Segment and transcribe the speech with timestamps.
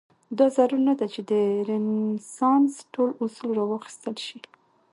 [0.37, 1.31] دا ضرور نه ده چې د
[1.69, 4.37] رنسانس ټول اصول راواخیستل شي.